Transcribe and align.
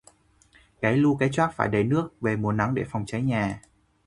Cái 0.81 0.97
lu, 0.97 1.17
cái 1.17 1.29
choác 1.31 1.53
phải 1.55 1.67
đầy 1.69 1.83
nước 1.83 2.09
về 2.21 2.35
mùa 2.35 2.51
nắng 2.51 2.73
để 2.75 2.83
phòng 2.91 3.03
cháy 3.07 3.21
nhà 3.21 3.61